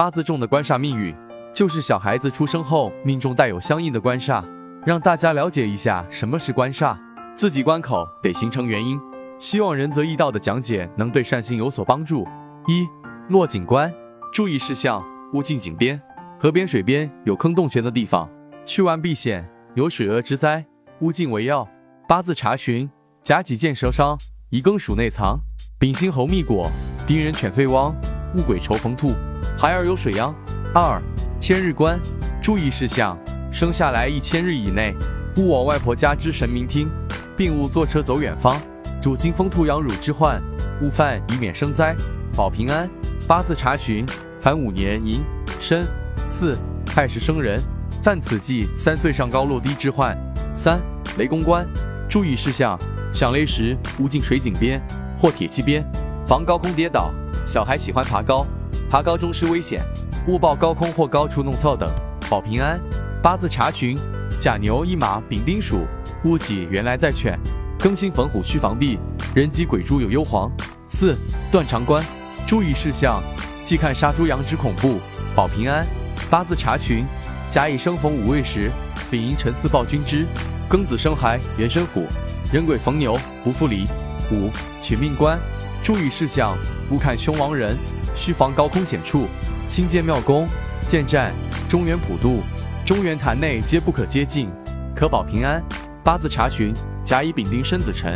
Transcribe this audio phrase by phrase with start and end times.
[0.00, 1.14] 八字中的官煞命运，
[1.52, 4.42] 就是小孩子出生后命中带有相应的官煞，
[4.82, 6.96] 让大家了解一下什么是官煞，
[7.36, 8.98] 自己关口得形成原因。
[9.38, 12.26] 希望仁泽易道的讲解能对善心有所帮助。
[12.66, 12.88] 一
[13.28, 13.92] 落井关，
[14.32, 16.00] 注意事项：勿近井边、
[16.38, 18.26] 河边、水边有坑洞穴的地方，
[18.64, 20.64] 去完避险，有水厄之灾，
[21.00, 21.68] 勿近为要。
[22.08, 22.88] 八字查询：
[23.22, 24.16] 甲己见蛇伤，
[24.48, 25.38] 乙庚属内藏，
[25.78, 26.70] 丙辛猴蜜果，
[27.06, 27.94] 丁壬犬飞汪，
[28.34, 29.12] 戊癸丑逢兔。
[29.60, 30.34] 孩儿有水殃。
[30.74, 31.02] 二
[31.38, 32.00] 千日关，
[32.42, 33.14] 注意事项：
[33.52, 34.96] 生下来一千日以内，
[35.36, 36.88] 勿往外婆家之神明厅，
[37.36, 38.56] 并勿坐车走远方。
[39.02, 40.42] 主金风兔羊乳之患，
[40.80, 41.94] 勿犯，以免生灾，
[42.34, 42.88] 保平安。
[43.28, 44.06] 八字查询：
[44.40, 45.20] 凡五年寅
[45.60, 45.84] 申
[46.30, 46.56] 巳
[46.94, 47.60] 亥时生人，
[48.02, 50.16] 犯此忌三岁上高落低之患。
[50.54, 50.80] 三
[51.18, 51.68] 雷公关，
[52.08, 52.78] 注意事项：
[53.12, 54.80] 响雷时勿近水井边
[55.18, 55.84] 或铁器边，
[56.26, 57.12] 防高空跌倒。
[57.44, 58.46] 小孩喜欢爬高。
[58.90, 59.80] 爬高中失危险，
[60.26, 61.88] 勿报高空或高处弄跳等，
[62.28, 62.80] 保平安。
[63.22, 63.96] 八字查询：
[64.40, 65.86] 甲牛一马丙丁属，
[66.24, 67.38] 戊己原来在犬，
[67.78, 68.98] 庚辛逢虎需防避，
[69.32, 70.50] 人吉鬼猪有忧惶。
[70.88, 71.16] 四
[71.52, 72.04] 断肠关，
[72.48, 73.22] 注意事项：
[73.64, 74.98] 忌看杀猪羊之恐怖，
[75.36, 75.86] 保平安。
[76.28, 77.06] 八字查询：
[77.48, 78.72] 甲乙生逢五未时，
[79.08, 80.26] 丙寅辰巳报君之，
[80.68, 82.06] 庚子生孩元生虎，
[82.52, 83.86] 壬癸逢牛不复离。
[84.32, 84.50] 五
[84.80, 85.38] 取命关，
[85.82, 86.56] 注意事项：
[86.90, 87.76] 勿看凶亡人。
[88.14, 89.26] 需防高空险处，
[89.66, 90.46] 新建庙宫、
[90.86, 91.32] 建站、
[91.68, 92.42] 中原普渡、
[92.84, 94.50] 中原坛内皆不可接近，
[94.94, 95.62] 可保平安。
[96.04, 98.14] 八字查询：甲乙丙丁申子辰，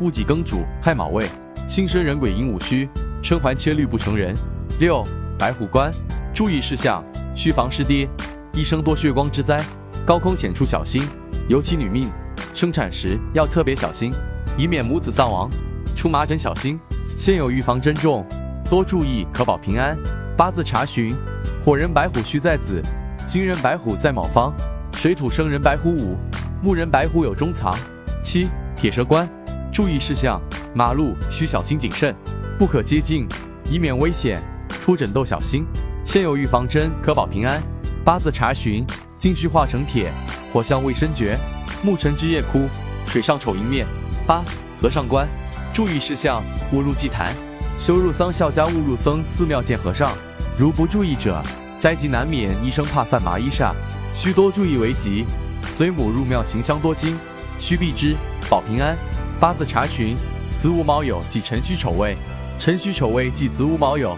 [0.00, 1.26] 戊己庚主亥卯未，
[1.68, 2.88] 辛申壬癸寅午戌，
[3.22, 4.34] 生还切律不成人。
[4.80, 5.04] 六
[5.38, 5.92] 白虎关，
[6.32, 7.04] 注意事项：
[7.34, 8.08] 需防失跌，
[8.54, 9.62] 一生多血光之灾，
[10.06, 11.02] 高空险处小心，
[11.48, 12.08] 尤其女命，
[12.54, 14.10] 生产时要特别小心，
[14.56, 15.50] 以免母子丧亡。
[15.94, 16.80] 出麻疹小心，
[17.18, 18.26] 现有预防针重。
[18.68, 19.96] 多注意，可保平安。
[20.36, 21.14] 八字查询：
[21.62, 22.80] 火人白虎须在子，
[23.26, 24.52] 金人白虎在卯方，
[24.94, 26.16] 水土生人白虎午，
[26.62, 27.76] 木人白虎有中藏。
[28.24, 29.28] 七铁蛇关，
[29.72, 30.40] 注意事项：
[30.74, 32.14] 马路需小心谨慎，
[32.58, 33.26] 不可接近，
[33.70, 34.42] 以免危险。
[34.80, 35.64] 出诊斗小心，
[36.04, 37.62] 现有预防针，可保平安。
[38.04, 38.84] 八字查询：
[39.16, 40.10] 金须化成铁，
[40.52, 41.38] 火象未生绝，
[41.84, 42.66] 木辰之夜哭，
[43.06, 43.86] 水上丑迎面。
[44.26, 44.42] 八
[44.80, 45.28] 和尚关，
[45.72, 47.32] 注意事项：勿入祭坛。
[47.78, 50.12] 修入丧孝家，勿入僧寺庙见和尚。
[50.54, 51.42] 如不注意者，
[51.78, 52.52] 灾吉难免。
[52.62, 53.72] 一生怕犯麻衣煞，
[54.12, 55.24] 需多注意为吉。
[55.62, 57.18] 随母入庙行香多金，
[57.58, 58.14] 须避之，
[58.50, 58.94] 保平安。
[59.40, 60.14] 八字查询：
[60.50, 62.16] 子午卯酉忌辰戌丑未，
[62.58, 64.14] 辰戌丑未忌子午卯酉，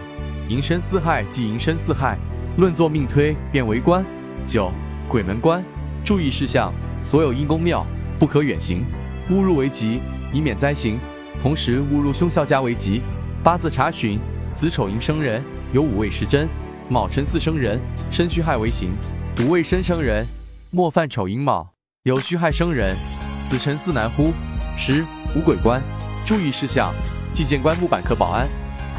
[0.49, 2.17] 寅申巳亥忌寅申巳亥。
[2.57, 4.05] 论作命推，变为官。
[4.45, 4.69] 九
[5.07, 5.63] 鬼门关，
[6.03, 7.85] 注意事项：所有阴公庙
[8.19, 8.85] 不可远行，
[9.29, 10.01] 勿入为吉，
[10.33, 10.99] 以免灾行。
[11.41, 13.01] 同时误入凶孝家为吉。
[13.43, 14.19] 八字查询：
[14.53, 16.47] 子丑寅生人，有五位时针；
[16.89, 17.79] 卯辰巳生人，
[18.11, 18.91] 申戌亥为刑。
[19.41, 20.25] 五位申生人，
[20.71, 21.67] 莫犯丑寅卯；
[22.03, 22.95] 有戌亥生人，
[23.45, 24.31] 子辰巳难乎。
[24.77, 25.81] 十五鬼关，
[26.25, 26.93] 注意事项：
[27.33, 28.47] 祭见棺木板可保安，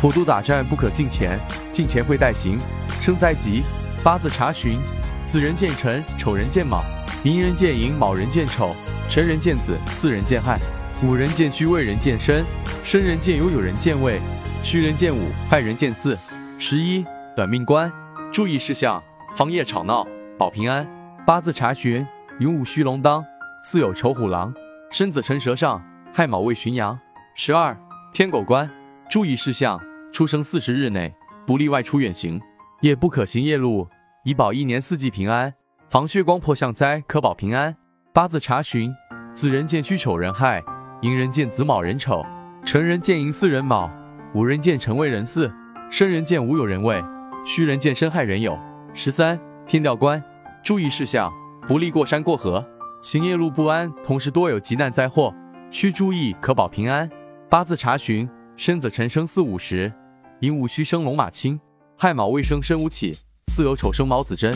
[0.00, 1.38] 普渡打战不可近前，
[1.72, 2.58] 近前会带刑，
[3.00, 3.62] 生灾吉。
[4.04, 4.78] 八字查询：
[5.26, 6.84] 子人见辰，丑人见卯，
[7.24, 8.74] 寅人见寅，卯人见丑，
[9.08, 10.60] 辰人见子，巳人见亥，
[11.05, 12.43] 五人见虚，为人见申，
[12.83, 14.19] 申人见有，有人见未。
[14.62, 16.17] 戌人见午，亥人见巳。
[16.59, 17.05] 十一
[17.37, 17.93] 短命关，
[18.33, 19.03] 注意事项：
[19.37, 20.07] 防夜吵闹，
[20.39, 20.89] 保平安。
[21.27, 22.07] 八字查询：
[22.41, 23.23] 寅午戌龙当，
[23.62, 24.55] 巳酉丑虎狼，
[24.91, 25.84] 申子辰蛇上，
[26.15, 26.99] 亥卯未旬羊。
[27.34, 27.77] 十二
[28.15, 28.71] 天狗关，
[29.11, 29.78] 注意事项：
[30.15, 31.15] 出生四十日内
[31.47, 32.41] 不利外出远行，
[32.81, 33.87] 夜不可行夜路，
[34.25, 35.53] 以保一年四季平安。
[35.91, 37.77] 防血光破相灾，可保平安。
[38.15, 38.91] 八字查询：
[39.34, 40.65] 子人见戌丑人害，
[41.03, 42.25] 寅人见子卯人丑，
[42.65, 43.91] 辰人见寅巳人卯。
[44.33, 45.51] 五人见辰未人巳，
[45.91, 47.05] 申人见午有人未，
[47.45, 48.59] 戌人见申亥人酉。
[48.95, 50.23] 十三天吊官，
[50.65, 51.31] 注意事项：
[51.69, 52.65] 不利过山过河，
[53.03, 55.34] 行夜路不安，同时多有急难灾祸，
[55.71, 57.09] 需注意可保平安。
[57.51, 59.93] 八字查询：申子辰生巳午时，
[60.41, 61.61] 寅午戌生龙马青，
[61.99, 63.15] 亥卯未生申午起，
[63.49, 64.51] 巳酉丑生卯子真，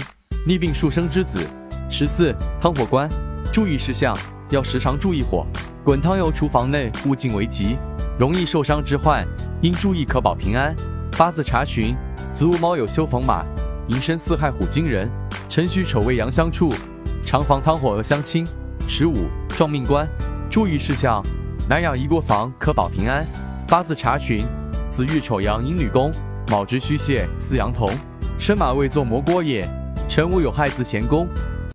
[0.46, 1.46] 逆病数生之子。
[1.90, 3.08] 十四汤火官，
[3.52, 4.16] 注意事项：
[4.50, 5.46] 要时常注意火，
[5.84, 7.78] 滚汤油厨房内勿进为吉。
[8.18, 9.24] 容易受伤之患，
[9.62, 10.74] 应注意可保平安。
[11.16, 11.94] 八字查询：
[12.34, 13.44] 子午卯酉修逢马，
[13.86, 15.08] 寅申巳亥虎惊人，
[15.48, 16.74] 辰戌丑未羊相处，
[17.22, 18.44] 常防汤火而相侵。
[18.88, 20.06] 十五撞命关，
[20.50, 21.22] 注意事项：
[21.68, 23.24] 南养一过房可保平安。
[23.68, 24.44] 八字查询：
[24.90, 26.10] 子欲丑阳寅女宫，
[26.50, 27.88] 卯直戌蟹巳羊同，
[28.36, 29.64] 申马未做磨锅也，
[30.08, 31.28] 辰午有亥子乾宫，